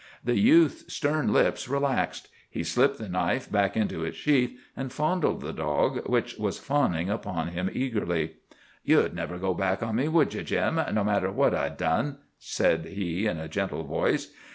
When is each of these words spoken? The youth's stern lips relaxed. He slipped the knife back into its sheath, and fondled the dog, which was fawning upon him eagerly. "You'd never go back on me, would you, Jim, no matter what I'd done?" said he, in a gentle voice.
The 0.23 0.39
youth's 0.39 0.91
stern 0.91 1.31
lips 1.31 1.69
relaxed. 1.69 2.29
He 2.49 2.63
slipped 2.63 2.97
the 2.97 3.07
knife 3.07 3.51
back 3.51 3.77
into 3.77 4.03
its 4.03 4.17
sheath, 4.17 4.57
and 4.75 4.91
fondled 4.91 5.41
the 5.41 5.53
dog, 5.53 6.09
which 6.09 6.37
was 6.39 6.57
fawning 6.57 7.11
upon 7.11 7.49
him 7.49 7.69
eagerly. 7.71 8.37
"You'd 8.83 9.13
never 9.13 9.37
go 9.37 9.53
back 9.53 9.83
on 9.83 9.97
me, 9.97 10.07
would 10.07 10.33
you, 10.33 10.41
Jim, 10.41 10.81
no 10.91 11.03
matter 11.03 11.31
what 11.31 11.53
I'd 11.53 11.77
done?" 11.77 12.17
said 12.39 12.85
he, 12.85 13.27
in 13.27 13.37
a 13.39 13.47
gentle 13.47 13.83
voice. 13.83 14.33